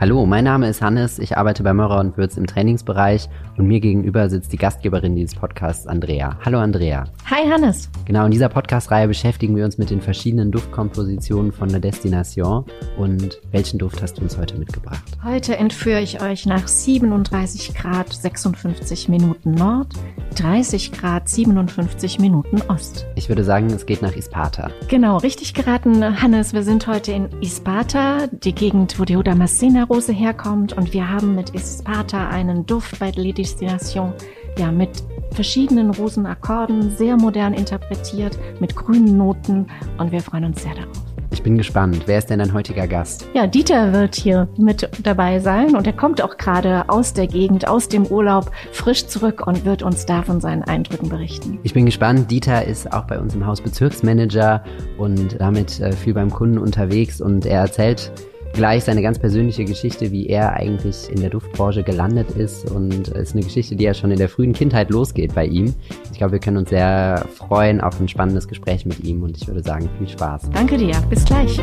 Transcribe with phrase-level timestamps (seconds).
[0.00, 3.80] Hallo, mein Name ist Hannes, ich arbeite bei Meurer und Würz im Trainingsbereich und mir
[3.80, 6.38] gegenüber sitzt die Gastgeberin dieses Podcasts, Andrea.
[6.44, 7.02] Hallo Andrea.
[7.28, 7.90] Hi Hannes.
[8.04, 12.64] Genau, in dieser Podcast-Reihe beschäftigen wir uns mit den verschiedenen Duftkompositionen von der Destination.
[12.96, 15.02] Und welchen Duft hast du uns heute mitgebracht?
[15.24, 19.94] Heute entführe ich euch nach 37 Grad 56 Minuten Nord,
[20.36, 23.04] 30 Grad 57 Minuten Ost.
[23.16, 24.70] Ich würde sagen, es geht nach Isparta.
[24.86, 26.52] Genau, richtig geraten, Hannes.
[26.52, 31.34] Wir sind heute in Isparta, die Gegend, wo die Damascena Rose herkommt und wir haben
[31.34, 34.12] mit Esparta einen Duft bei Le Destination,
[34.58, 34.90] ja, mit
[35.30, 39.66] verschiedenen Rosenakkorden, sehr modern interpretiert, mit grünen Noten
[39.98, 41.08] und wir freuen uns sehr darauf.
[41.30, 42.02] Ich bin gespannt.
[42.06, 43.28] Wer ist denn dein heutiger Gast?
[43.34, 47.68] Ja, Dieter wird hier mit dabei sein und er kommt auch gerade aus der Gegend,
[47.68, 51.58] aus dem Urlaub, frisch zurück und wird uns da von seinen Eindrücken berichten.
[51.62, 52.30] Ich bin gespannt.
[52.30, 54.64] Dieter ist auch bei uns im Haus Bezirksmanager
[54.96, 58.10] und damit äh, viel beim Kunden unterwegs und er erzählt
[58.52, 62.70] gleich seine ganz persönliche Geschichte, wie er eigentlich in der Duftbranche gelandet ist.
[62.70, 65.74] Und es ist eine Geschichte, die ja schon in der frühen Kindheit losgeht bei ihm.
[66.10, 69.46] Ich glaube, wir können uns sehr freuen auf ein spannendes Gespräch mit ihm und ich
[69.46, 70.50] würde sagen, viel Spaß.
[70.52, 71.60] Danke dir, bis gleich.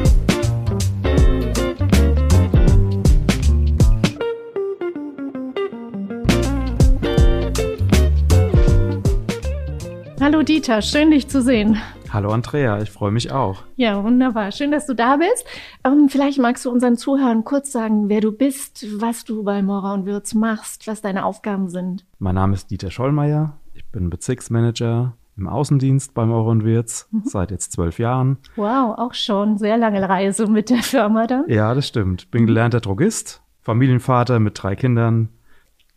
[10.26, 11.78] Hallo Dieter, schön dich zu sehen.
[12.12, 13.62] Hallo Andrea, ich freue mich auch.
[13.76, 14.52] Ja, wunderbar.
[14.52, 15.45] Schön, dass du da bist.
[15.84, 19.94] Ähm, vielleicht magst du unseren Zuhörern kurz sagen, wer du bist, was du bei Mora
[19.94, 22.08] und Würz machst, was deine Aufgaben sind.
[22.17, 23.59] Mein Name ist Dieter Schollmeier.
[23.76, 27.22] Ich bin Bezirksmanager im Außendienst bei Mora und Wirz mhm.
[27.26, 28.39] seit jetzt zwölf Jahren.
[28.56, 31.44] Wow, auch schon sehr lange Reise mit der Firma dann.
[31.50, 32.32] Ja, das stimmt.
[32.32, 35.30] Bin gelernter Drogist, Familienvater mit drei Kindern,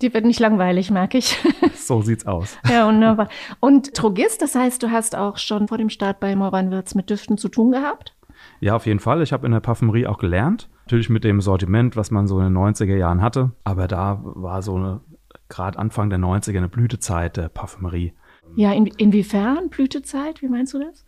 [0.00, 1.36] die wird nicht langweilig, merke ich.
[1.74, 2.58] So sieht's aus.
[2.68, 3.30] Ja, wunderbar.
[3.60, 7.38] Und Drogist, das heißt, du hast auch schon vor dem Start bei Moranwirz mit Düften
[7.38, 8.14] zu tun gehabt?
[8.60, 9.22] Ja, auf jeden Fall.
[9.22, 10.68] Ich habe in der Parfümerie auch gelernt.
[10.84, 13.52] Natürlich mit dem Sortiment, was man so in den 90er Jahren hatte.
[13.64, 15.00] Aber da war so eine,
[15.48, 18.12] gerade Anfang der 90er, eine Blütezeit der Parfümerie.
[18.54, 20.42] Ja, in, inwiefern Blütezeit?
[20.42, 21.06] Wie meinst du das?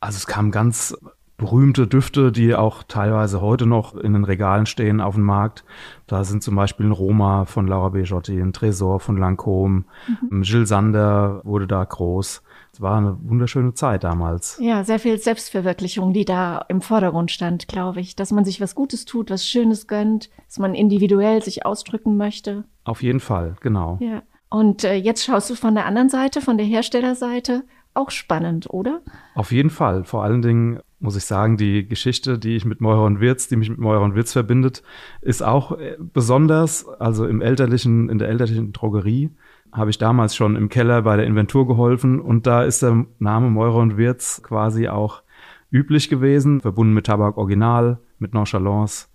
[0.00, 0.96] Also es kam ganz
[1.36, 5.64] berühmte Düfte, die auch teilweise heute noch in den Regalen stehen auf dem Markt.
[6.06, 9.84] Da sind zum Beispiel ein Roma von Laura Bejotti, ein Tresor von Lancôme,
[10.30, 10.42] mhm.
[10.42, 12.42] Gilles Sander wurde da groß.
[12.72, 14.58] Es war eine wunderschöne Zeit damals.
[14.60, 18.16] Ja, sehr viel Selbstverwirklichung, die da im Vordergrund stand, glaube ich.
[18.16, 22.64] Dass man sich was Gutes tut, was Schönes gönnt, dass man individuell sich ausdrücken möchte.
[22.84, 23.96] Auf jeden Fall, genau.
[24.02, 24.22] Ja.
[24.50, 27.64] Und äh, jetzt schaust du von der anderen Seite, von der Herstellerseite,
[27.96, 29.02] auch spannend, oder?
[29.34, 30.04] Auf jeden Fall.
[30.04, 33.56] Vor allen Dingen muss ich sagen, die Geschichte, die ich mit Meurer und Wirz, die
[33.56, 34.82] mich mit Meurer und Wirz verbindet,
[35.20, 36.88] ist auch äh, besonders.
[36.88, 39.30] Also im elterlichen, in der elterlichen Drogerie
[39.72, 43.50] habe ich damals schon im Keller bei der Inventur geholfen und da ist der Name
[43.50, 45.22] Meurer und Wirz quasi auch
[45.70, 49.08] üblich gewesen, verbunden mit Tabak Original, mit Nonchalance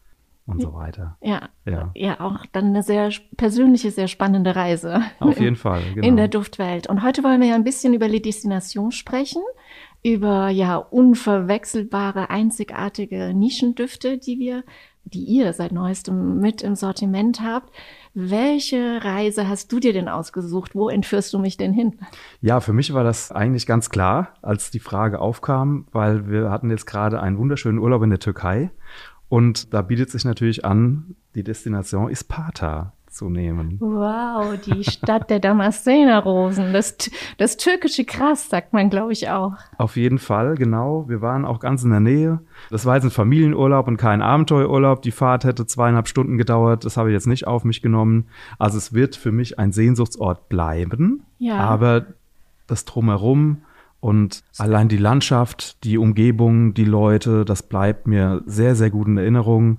[0.52, 1.18] und so weiter.
[1.22, 5.02] Ja, ja, ja, auch dann eine sehr persönliche, sehr spannende Reise.
[5.20, 6.08] Auf jeden Fall, genau.
[6.08, 6.88] In der Duftwelt.
[6.88, 9.42] Und heute wollen wir ja ein bisschen über die Destination sprechen
[10.04, 14.64] über ja unverwechselbare, einzigartige Nischendüfte, die wir,
[15.04, 17.72] die ihr seit neuestem mit im Sortiment habt.
[18.14, 20.76] Welche Reise hast du dir denn ausgesucht?
[20.76, 22.00] Wo entführst du mich denn hin?
[22.42, 26.72] Ja, für mich war das eigentlich ganz klar, als die Frage aufkam, weil wir hatten
[26.72, 28.72] jetzt gerade einen wunderschönen Urlaub in der Türkei
[29.32, 33.78] und da bietet sich natürlich an, die Destination Isparta zu nehmen.
[33.80, 36.98] Wow, die Stadt der Damaszener-Rosen, das,
[37.38, 39.54] das türkische Gras, sagt man, glaube ich, auch.
[39.78, 41.06] Auf jeden Fall, genau.
[41.08, 42.42] Wir waren auch ganz in der Nähe.
[42.72, 45.02] Das war jetzt ein Familienurlaub und kein Abenteuerurlaub.
[45.02, 46.84] Die Fahrt hätte zweieinhalb Stunden gedauert.
[46.84, 48.28] Das habe ich jetzt nicht auf mich genommen.
[48.60, 51.24] Also es wird für mich ein Sehnsuchtsort bleiben.
[51.40, 51.56] Ja.
[51.56, 52.06] Aber
[52.68, 53.62] das Drumherum
[54.02, 59.18] und allein die Landschaft, die Umgebung, die Leute, das bleibt mir sehr, sehr gut in
[59.18, 59.78] Erinnerung.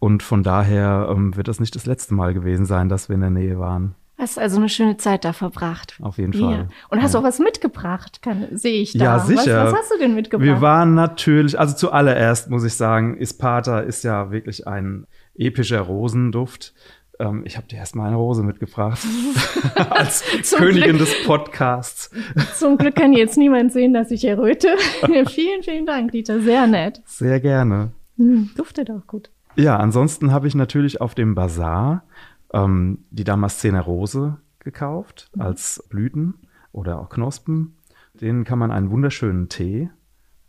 [0.00, 3.20] Und von daher ähm, wird das nicht das letzte Mal gewesen sein, dass wir in
[3.20, 3.94] der Nähe waren.
[4.16, 5.98] Hast also eine schöne Zeit da verbracht.
[6.00, 6.52] Auf jeden Fall.
[6.52, 6.68] Ja.
[6.88, 7.20] Und hast ja.
[7.20, 8.20] auch was mitgebracht,
[8.52, 9.04] sehe ich da.
[9.04, 9.64] Ja, sicher.
[9.64, 10.46] Was, was, hast du denn mitgebracht?
[10.46, 15.06] Wir waren natürlich, also zuallererst muss ich sagen, Isparta ist ja wirklich ein
[15.36, 16.74] epischer Rosenduft.
[17.18, 19.00] Ähm, ich habe dir erstmal eine Rose mitgebracht.
[19.90, 20.24] als
[20.56, 22.10] Königin Glück, des Podcasts.
[22.56, 24.76] Zum Glück kann jetzt niemand sehen, dass ich erröte.
[25.28, 26.40] vielen, vielen Dank, Dieter.
[26.40, 27.02] Sehr nett.
[27.04, 27.92] Sehr gerne.
[28.16, 29.30] Hm, duftet auch gut.
[29.56, 32.04] Ja, ansonsten habe ich natürlich auf dem Bazar
[32.52, 35.42] ähm, die Damaszener Rose gekauft mhm.
[35.42, 36.34] als Blüten
[36.72, 37.76] oder auch Knospen.
[38.14, 39.90] Denen kann man einen wunderschönen Tee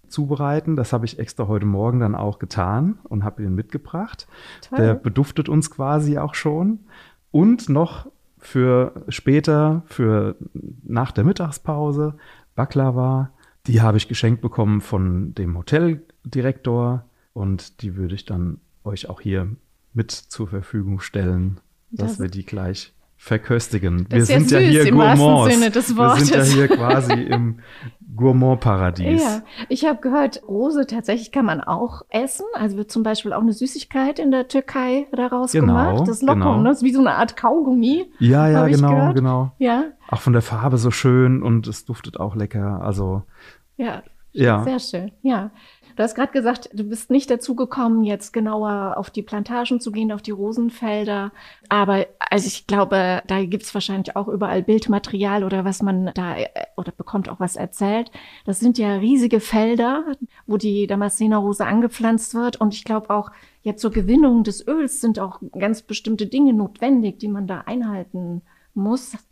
[0.09, 0.75] zubereiten.
[0.75, 4.27] Das habe ich extra heute Morgen dann auch getan und habe ihn mitgebracht.
[4.69, 4.79] Toll.
[4.79, 6.79] Der beduftet uns quasi auch schon.
[7.31, 8.07] Und noch
[8.37, 10.35] für später, für
[10.83, 12.15] nach der Mittagspause,
[12.55, 13.31] Baklava.
[13.67, 19.21] Die habe ich geschenkt bekommen von dem Hoteldirektor und die würde ich dann euch auch
[19.21, 19.47] hier
[19.93, 21.59] mit zur Verfügung stellen,
[21.91, 24.07] dass Das- wir die gleich verköstigen.
[24.09, 25.49] Das Wir ist ja sind ja süß hier Gourmands.
[25.61, 27.59] Wir sind ja hier quasi im
[28.15, 29.21] Gourmand-Paradies.
[29.21, 32.45] Ja, ich habe gehört, Rose tatsächlich kann man auch essen.
[32.53, 36.07] Also wird zum Beispiel auch eine Süßigkeit in der Türkei daraus Genau, gemacht.
[36.07, 36.57] Das Lokum, genau.
[36.59, 36.69] ne?
[36.69, 38.09] das ist wie so eine Art Kaugummi.
[38.19, 39.15] Ja, ja, genau, gehört.
[39.15, 39.51] genau.
[39.59, 42.81] Ja, Auch von der Farbe so schön und es duftet auch lecker.
[42.81, 43.23] Also,
[43.75, 44.01] ja,
[44.31, 44.63] ja.
[44.63, 45.11] sehr schön.
[45.21, 45.51] Ja,
[45.99, 49.91] du hast gerade gesagt, du bist nicht dazu gekommen, jetzt genauer auf die Plantagen zu
[49.91, 51.33] gehen, auf die Rosenfelder.
[51.67, 56.47] Aber also ich glaube, da gibt's wahrscheinlich auch überall Bildmaterial oder was man da äh,
[56.77, 58.11] oder bekommt auch was erzählt.
[58.45, 60.05] Das sind ja riesige Felder,
[60.47, 62.61] wo die Damascener-Rose angepflanzt wird.
[62.61, 63.29] Und ich glaube auch,
[63.63, 68.41] ja, zur Gewinnung des Öls sind auch ganz bestimmte Dinge notwendig, die man da einhalten
[68.73, 69.15] muss.
[69.15, 69.27] weißt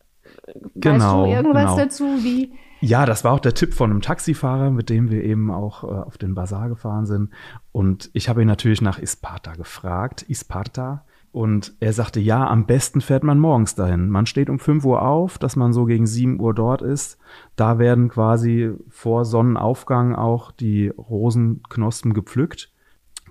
[0.75, 1.77] Genau, du irgendwas genau.
[1.77, 5.49] dazu, wie Ja, das war auch der Tipp von einem Taxifahrer, mit dem wir eben
[5.49, 7.31] auch äh, auf den Bazar gefahren sind.
[7.71, 11.03] Und ich habe ihn natürlich nach Isparta gefragt, Isparta.
[11.31, 14.09] Und er sagte, ja, am besten fährt man morgens dahin.
[14.09, 17.17] Man steht um 5 Uhr auf, dass man so gegen 7 Uhr dort ist.
[17.55, 22.71] Da werden quasi vor Sonnenaufgang auch die Rosenknospen gepflückt.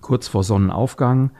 [0.00, 1.32] Kurz vor Sonnenaufgang.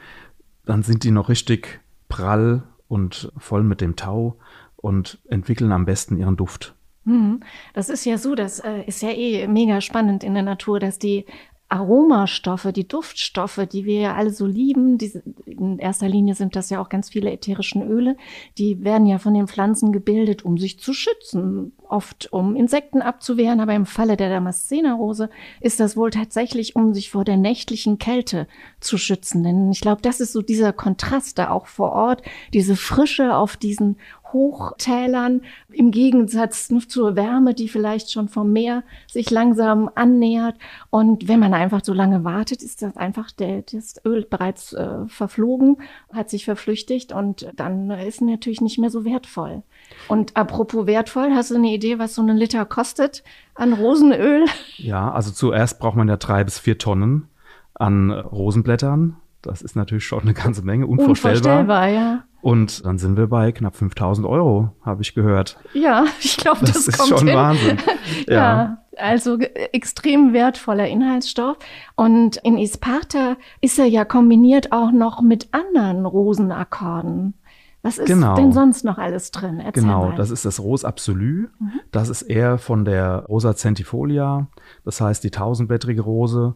[0.64, 4.38] Dann sind die noch richtig prall und voll mit dem Tau
[4.76, 6.75] und entwickeln am besten ihren Duft.
[7.06, 7.41] Mhm.
[7.73, 10.99] Das ist ja so, das äh, ist ja eh mega spannend in der Natur, dass
[10.99, 11.25] die
[11.69, 16.70] Aromastoffe, die Duftstoffe, die wir ja alle so lieben, diese, in erster Linie sind das
[16.70, 18.17] ja auch ganz viele ätherischen Öle,
[18.56, 23.58] die werden ja von den Pflanzen gebildet, um sich zu schützen, oft um Insekten abzuwehren,
[23.58, 25.29] aber im Falle der Damascenerrose
[25.61, 28.47] ist das wohl tatsächlich, um sich vor der nächtlichen Kälte
[28.79, 29.43] zu schützen.
[29.43, 32.23] Denn ich glaube, das ist so dieser Kontrast da auch vor Ort,
[32.53, 33.97] diese Frische auf diesen
[34.32, 40.56] Hochtälern im Gegensatz zur Wärme, die vielleicht schon vom Meer sich langsam annähert.
[40.90, 45.06] Und wenn man einfach so lange wartet, ist das einfach der, das Öl bereits äh,
[45.06, 45.78] verflogen,
[46.12, 49.62] hat sich verflüchtigt und dann ist natürlich nicht mehr so wertvoll.
[50.08, 53.22] Und apropos wertvoll, hast du eine Idee, was so ein Liter kostet
[53.55, 54.44] an Rosenöl?
[54.76, 57.29] Ja, also zuerst braucht man ja drei bis vier Tonnen
[57.75, 59.17] an Rosenblättern.
[59.43, 61.61] Das ist natürlich schon eine ganze Menge, unvorstellbar.
[61.61, 62.25] Unvorstellbar, ja.
[62.46, 65.58] Und dann sind wir bei knapp 5000 Euro, habe ich gehört.
[65.75, 67.37] Ja, ich glaube, das, Das, ist kommt schon hin.
[67.37, 67.78] Wahnsinn.
[68.28, 68.78] Ja.
[68.96, 71.56] also ge- extrem wertvoller Inhaltsstoff.
[71.96, 77.34] Und in Isparta ist er ja kombiniert auch noch mit anderen Rosenakkorden.
[77.82, 78.34] Was ist Genau.
[78.37, 79.58] denn sonst noch alles drin?
[79.60, 80.16] Erzähl Genau, mal.
[80.16, 81.46] das ist das Ros Absolu.
[81.93, 84.46] Das ist eher von der Rosa centifolia,
[84.84, 86.54] das heißt die tausendblättrige Rose,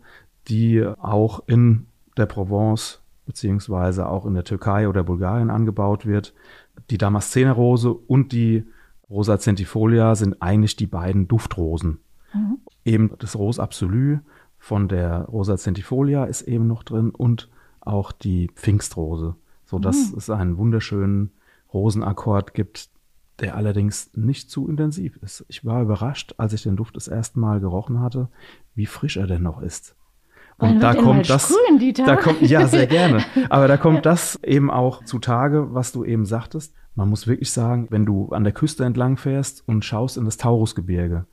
[0.48, 3.00] die auch in der Provence
[3.30, 6.34] beziehungsweise auch in der Türkei oder Bulgarien angebaut wird.
[6.90, 8.64] Die Damaszenerrose und die
[9.08, 12.00] Rosa centifolia sind eigentlich die beiden Duftrosen.
[12.84, 14.18] Eben das Ros Absolu
[14.58, 17.48] von der Rosa centifolia ist eben noch drin und
[17.80, 21.30] auch die Pfingstrose, so dass es einen wunderschönen
[21.72, 22.90] Rosenakkord gibt,
[23.38, 25.44] der allerdings nicht zu intensiv ist.
[25.46, 28.28] Ich war überrascht, als ich den Duft das erste Mal gerochen hatte,
[28.74, 29.94] wie frisch er denn noch ist.
[30.60, 33.24] Und da kommt das, sprühen, da kommt, ja, sehr gerne.
[33.48, 36.74] Aber da kommt das eben auch zutage, was du eben sagtest.
[36.94, 40.36] Man muss wirklich sagen, wenn du an der Küste entlang fährst und schaust in das
[40.36, 41.24] Taurusgebirge,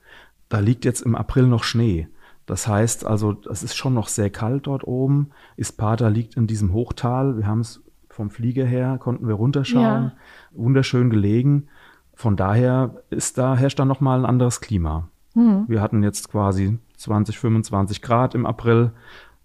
[0.49, 2.07] da liegt jetzt im April noch Schnee.
[2.45, 5.31] Das heißt also, es ist schon noch sehr kalt dort oben.
[5.57, 7.37] Isparta liegt in diesem Hochtal.
[7.37, 9.83] Wir haben es vom Flieger her, konnten wir runterschauen.
[9.83, 10.11] Ja.
[10.53, 11.67] Wunderschön gelegen.
[12.13, 15.09] Von daher ist da, herrscht da nochmal ein anderes Klima.
[15.33, 15.65] Hm.
[15.67, 18.91] Wir hatten jetzt quasi 20, 25 Grad im April.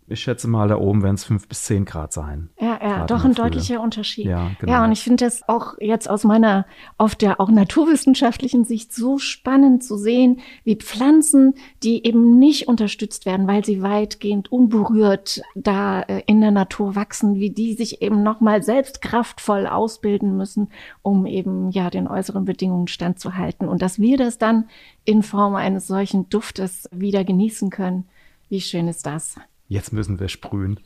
[0.06, 2.50] Ich schätze mal, da oben werden es 5 bis 10 Grad sein.
[2.59, 4.27] Ja, ja, doch in ein der deutlicher Unterschied.
[4.27, 4.73] Ja, genau.
[4.73, 6.67] ja, und ich finde das auch jetzt aus meiner
[6.99, 13.27] oft ja auch naturwissenschaftlichen Sicht so spannend zu sehen, wie Pflanzen, die eben nicht unterstützt
[13.27, 18.23] werden, weil sie weitgehend unberührt da äh, in der Natur wachsen, wie die sich eben
[18.23, 20.69] nochmal selbst kraftvoll ausbilden müssen,
[21.03, 23.69] um eben ja den äußeren Bedingungen standzuhalten.
[23.69, 24.69] Und dass wir das dann
[25.05, 28.09] in Form eines solchen Duftes wieder genießen können.
[28.49, 29.37] Wie schön ist das?
[29.69, 30.79] Jetzt müssen wir sprühen.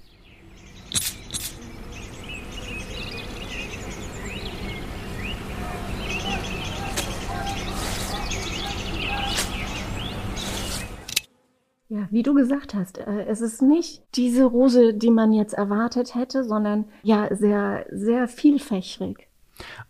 [11.89, 16.15] Ja, wie du gesagt hast, äh, es ist nicht diese Rose, die man jetzt erwartet
[16.15, 19.29] hätte, sondern ja, sehr, sehr vielfächrig.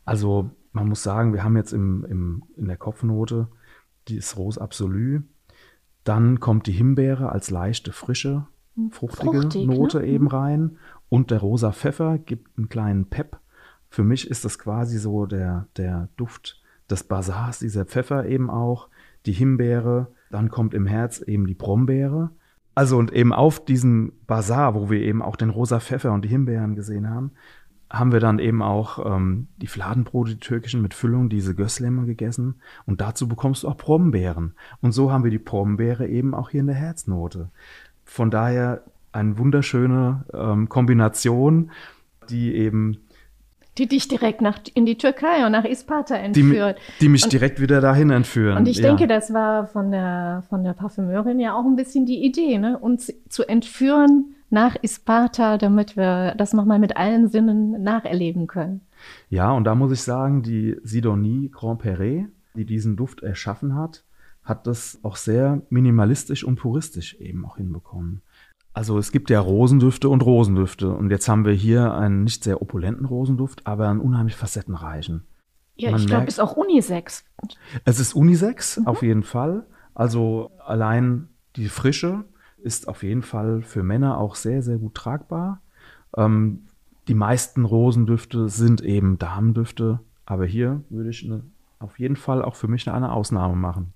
[0.05, 3.49] Also man muss sagen, wir haben jetzt im, im, in der Kopfnote
[4.09, 5.23] dieses Ros Absolu.
[6.05, 8.47] Dann kommt die Himbeere als leichte, frische,
[8.91, 9.75] fruchtige Fruchtig, ne?
[9.75, 10.77] Note eben rein.
[11.09, 13.39] Und der rosa Pfeffer gibt einen kleinen Pep.
[13.89, 16.61] Für mich ist das quasi so der, der Duft
[16.91, 18.89] des Basars, dieser Pfeffer eben auch.
[19.25, 22.31] Die Himbeere, dann kommt im Herz eben die Brombeere.
[22.75, 26.29] Also und eben auf diesem Basar, wo wir eben auch den rosa Pfeffer und die
[26.29, 27.33] Himbeeren gesehen haben,
[27.91, 32.57] haben wir dann eben auch ähm, die Fladenbrote, die türkischen mit Füllung, diese Gösslemme gegessen.
[32.85, 34.55] Und dazu bekommst du auch Brombeeren.
[34.81, 37.51] Und so haben wir die Brombeere eben auch hier in der Herznote.
[38.05, 41.71] Von daher eine wunderschöne ähm, Kombination,
[42.29, 42.99] die eben
[43.79, 46.79] die dich direkt nach, in die Türkei und nach Isparta entführt.
[46.99, 48.59] Die, die mich und, direkt wieder dahin entführen.
[48.59, 48.89] Und ich ja.
[48.89, 52.79] denke, das war von der, von der Parfümeurin ja auch ein bisschen die Idee, ne?
[52.79, 58.81] uns zu entführen nach Isparta, damit wir das nochmal mit allen Sinnen nacherleben können.
[59.29, 64.05] Ja, und da muss ich sagen, die Sidonie Grand Perret, die diesen Duft erschaffen hat,
[64.43, 68.23] hat das auch sehr minimalistisch und puristisch eben auch hinbekommen.
[68.77, 72.61] Also es gibt ja Rosendüfte und Rosendüfte und jetzt haben wir hier einen nicht sehr
[72.61, 75.25] opulenten Rosenduft, aber einen unheimlich facettenreichen.
[75.77, 77.25] Ja, Man ich glaube, es ist auch Unisex.
[77.87, 78.87] Es ist Unisex, mhm.
[78.87, 79.65] auf jeden Fall.
[79.95, 82.27] Also allein die Frische
[82.59, 85.63] ist auf jeden Fall für Männer auch sehr, sehr gut tragbar.
[86.15, 86.67] Ähm,
[87.09, 91.45] die meisten Rosendüfte sind eben Damendüfte, aber hier würde ich eine,
[91.79, 93.95] auf jeden Fall auch für mich eine Ausnahme machen.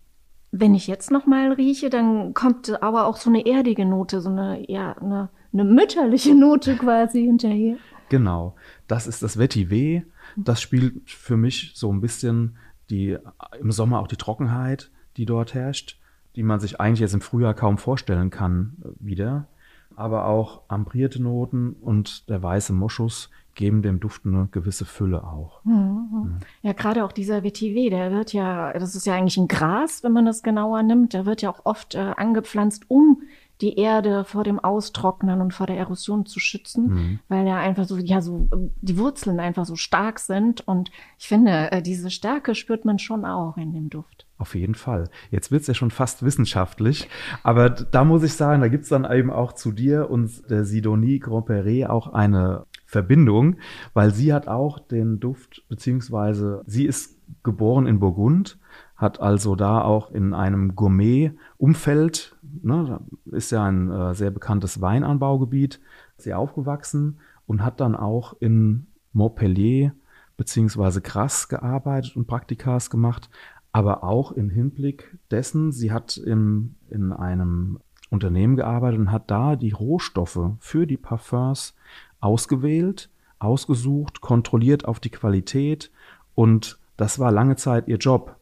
[0.52, 4.30] Wenn ich jetzt noch mal rieche, dann kommt aber auch so eine erdige Note, so
[4.30, 7.76] eine, ja, eine, eine mütterliche Note quasi hinterher.
[8.08, 8.56] Genau,
[8.88, 10.04] das ist das Vetiver.
[10.36, 12.56] Das spielt für mich so ein bisschen
[12.90, 13.16] die,
[13.60, 15.98] im Sommer auch die Trockenheit, die dort herrscht,
[16.34, 19.46] die man sich eigentlich jetzt im Frühjahr kaum vorstellen kann, äh, wieder.
[19.94, 25.64] Aber auch ambrierte Noten und der weiße Moschus geben dem Duft eine gewisse Fülle auch.
[25.64, 26.08] Mhm.
[26.10, 26.38] mhm.
[26.62, 30.12] Ja, gerade auch dieser Vetiver, der wird ja, das ist ja eigentlich ein Gras, wenn
[30.12, 33.22] man das genauer nimmt, der wird ja auch oft äh, angepflanzt, um
[33.60, 37.20] die Erde vor dem Austrocknen und vor der Erosion zu schützen, mhm.
[37.28, 38.48] weil ja einfach so, ja, so,
[38.80, 40.66] die Wurzeln einfach so stark sind.
[40.66, 44.26] Und ich finde, äh, diese Stärke spürt man schon auch in dem Duft.
[44.38, 45.10] Auf jeden Fall.
[45.30, 47.10] Jetzt wird's ja schon fast wissenschaftlich,
[47.42, 51.18] aber da muss ich sagen, da gibt's dann eben auch zu dir und der Sidonie
[51.18, 53.54] Grand Perret auch eine Verbindung,
[53.94, 58.58] weil sie hat auch den Duft, beziehungsweise sie ist geboren in Burgund,
[58.96, 65.80] hat also da auch in einem Gourmet-Umfeld, ne, ist ja ein äh, sehr bekanntes Weinanbaugebiet,
[66.16, 69.92] sie aufgewachsen und hat dann auch in Montpellier
[70.36, 73.30] beziehungsweise Grasse gearbeitet und Praktikas gemacht,
[73.70, 77.78] aber auch im Hinblick dessen, sie hat im, in einem
[78.10, 81.74] Unternehmen gearbeitet und hat da die Rohstoffe für die Parfums
[82.20, 85.90] ausgewählt, ausgesucht, kontrolliert auf die Qualität
[86.34, 88.36] und das war lange Zeit ihr Job.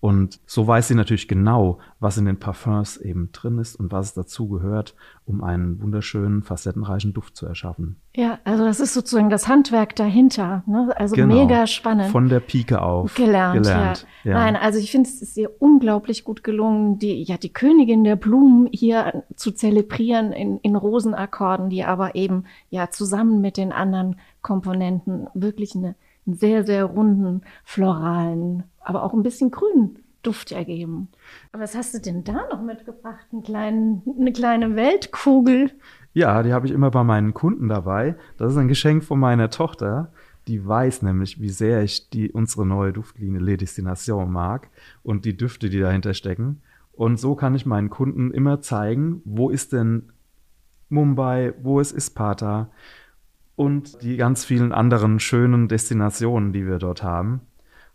[0.00, 4.06] Und so weiß sie natürlich genau, was in den Parfums eben drin ist und was
[4.06, 7.96] es dazu gehört, um einen wunderschönen, facettenreichen Duft zu erschaffen.
[8.14, 10.62] Ja, also das ist sozusagen das Handwerk dahinter.
[10.66, 10.92] Ne?
[10.96, 11.34] Also genau.
[11.34, 12.10] mega spannend.
[12.10, 13.12] Von der Pike auf.
[13.16, 14.30] Gelernt, gelernt ja.
[14.30, 14.38] ja.
[14.38, 18.16] Nein, also ich finde, es ist ihr unglaublich gut gelungen, die, ja, die Königin der
[18.16, 24.16] Blumen hier zu zelebrieren in, in Rosenakkorden, die aber eben ja zusammen mit den anderen
[24.42, 25.96] Komponenten wirklich eine
[26.34, 31.08] sehr, sehr runden, floralen, aber auch ein bisschen grünen Duft ergeben.
[31.52, 33.26] Aber was hast du denn da noch mitgebracht?
[33.32, 35.70] Einen kleinen, eine kleine Weltkugel?
[36.12, 38.16] Ja, die habe ich immer bei meinen Kunden dabei.
[38.36, 40.12] Das ist ein Geschenk von meiner Tochter.
[40.48, 44.70] Die weiß nämlich, wie sehr ich die, unsere neue Duftlinie Le Destination mag
[45.02, 46.62] und die Düfte, die dahinter stecken.
[46.92, 50.10] Und so kann ich meinen Kunden immer zeigen, wo ist denn
[50.88, 52.70] Mumbai, wo ist Isparta,
[53.58, 57.40] und die ganz vielen anderen schönen Destinationen, die wir dort haben.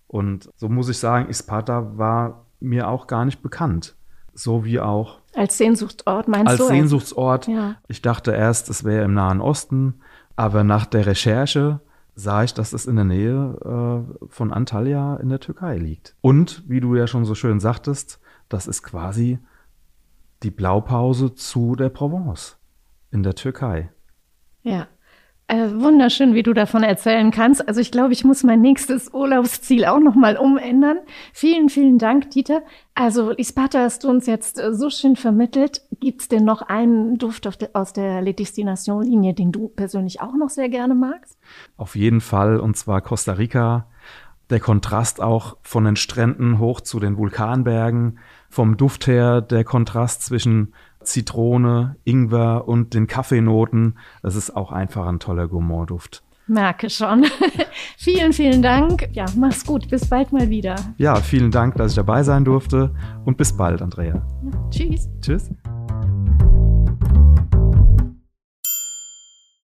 [0.07, 3.95] Und so muss ich sagen, Isparta war mir auch gar nicht bekannt.
[4.33, 5.21] So wie auch.
[5.33, 6.63] Als Sehnsuchtsort meinst als du?
[6.63, 7.47] Als Sehnsuchtsort.
[7.47, 7.77] Ja.
[7.87, 10.01] Ich dachte erst, es wäre im Nahen Osten,
[10.35, 11.79] aber nach der Recherche
[12.13, 16.17] sah ich, dass es in der Nähe äh, von Antalya in der Türkei liegt.
[16.19, 19.39] Und wie du ja schon so schön sagtest, das ist quasi
[20.43, 22.57] die Blaupause zu der Provence
[23.11, 23.91] in der Türkei.
[24.61, 24.87] Ja.
[25.47, 27.67] Äh, wunderschön, wie du davon erzählen kannst.
[27.67, 30.99] Also ich glaube, ich muss mein nächstes Urlaubsziel auch nochmal umändern.
[31.33, 32.61] Vielen, vielen Dank, Dieter.
[32.95, 35.81] Also Isparta hast du uns jetzt äh, so schön vermittelt.
[35.99, 40.49] Gibt es denn noch einen Duft aus der Le Destination-Linie, den du persönlich auch noch
[40.49, 41.37] sehr gerne magst?
[41.75, 43.87] Auf jeden Fall, und zwar Costa Rica.
[44.49, 48.19] Der Kontrast auch von den Stränden hoch zu den Vulkanbergen.
[48.49, 53.97] Vom Duft her der Kontrast zwischen Zitrone, Ingwer und den Kaffeenoten.
[54.21, 56.23] Das ist auch einfach ein toller Gourmandduft.
[56.47, 57.25] Merke schon.
[57.97, 59.07] vielen, vielen Dank.
[59.13, 59.89] Ja, mach's gut.
[59.89, 60.75] Bis bald mal wieder.
[60.97, 62.93] Ja, vielen Dank, dass ich dabei sein durfte
[63.25, 64.15] und bis bald, Andrea.
[64.15, 65.09] Ja, tschüss.
[65.21, 65.49] Tschüss.